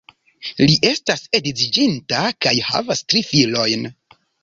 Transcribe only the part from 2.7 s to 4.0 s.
havas tri filojn.